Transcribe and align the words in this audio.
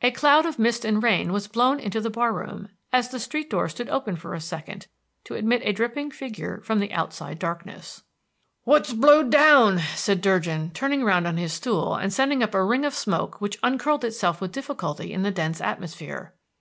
A 0.00 0.12
cloud 0.12 0.46
of 0.46 0.60
mist 0.60 0.84
and 0.84 1.02
rain 1.02 1.32
was 1.32 1.48
blown 1.48 1.80
into 1.80 2.00
the 2.00 2.08
bar 2.08 2.32
room 2.32 2.68
as 2.92 3.08
the 3.08 3.18
street 3.18 3.50
door 3.50 3.68
stood 3.68 3.88
open 3.88 4.14
for 4.14 4.32
a 4.32 4.40
second 4.40 4.86
to 5.24 5.34
admit 5.34 5.60
a 5.64 5.72
dripping 5.72 6.12
figure 6.12 6.60
from 6.62 6.78
the 6.78 6.92
outside 6.92 7.40
darkness. 7.40 8.04
"What's 8.62 8.92
blowed 8.92 9.30
down?" 9.32 9.80
asked 9.80 10.20
Durgin, 10.20 10.70
turning 10.70 11.02
round 11.02 11.26
on 11.26 11.36
his 11.36 11.52
stool 11.52 11.96
and 11.96 12.12
sending 12.12 12.44
up 12.44 12.54
a 12.54 12.62
ring 12.64 12.84
of 12.84 12.94
smoke 12.94 13.40
which 13.40 13.58
uncurled 13.64 14.04
itself 14.04 14.40
with 14.40 14.52
difficulty 14.52 15.12
in 15.12 15.24
the 15.24 15.32
dense 15.32 15.60
atmosphere. 15.60 16.32